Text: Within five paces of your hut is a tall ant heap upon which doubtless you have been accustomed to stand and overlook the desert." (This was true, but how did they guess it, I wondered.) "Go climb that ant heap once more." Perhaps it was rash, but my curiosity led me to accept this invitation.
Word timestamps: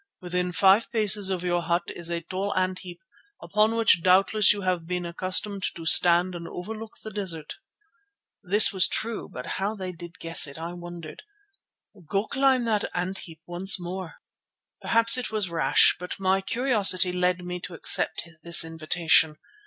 Within 0.19 0.51
five 0.51 0.91
paces 0.91 1.29
of 1.29 1.43
your 1.43 1.61
hut 1.61 1.91
is 1.95 2.09
a 2.09 2.21
tall 2.21 2.55
ant 2.55 2.79
heap 2.79 3.03
upon 3.39 3.75
which 3.75 4.01
doubtless 4.01 4.51
you 4.51 4.61
have 4.61 4.87
been 4.87 5.05
accustomed 5.05 5.63
to 5.75 5.85
stand 5.85 6.33
and 6.33 6.47
overlook 6.47 6.95
the 7.03 7.11
desert." 7.13 7.57
(This 8.41 8.73
was 8.73 8.87
true, 8.87 9.29
but 9.31 9.45
how 9.45 9.75
did 9.75 9.99
they 9.99 10.07
guess 10.19 10.47
it, 10.47 10.57
I 10.57 10.73
wondered.) 10.73 11.21
"Go 12.09 12.25
climb 12.25 12.65
that 12.65 12.89
ant 12.95 13.19
heap 13.19 13.41
once 13.45 13.79
more." 13.79 14.15
Perhaps 14.81 15.19
it 15.19 15.29
was 15.29 15.51
rash, 15.51 15.95
but 15.99 16.19
my 16.19 16.41
curiosity 16.41 17.13
led 17.13 17.45
me 17.45 17.59
to 17.59 17.75
accept 17.75 18.27
this 18.41 18.65
invitation. 18.65 19.35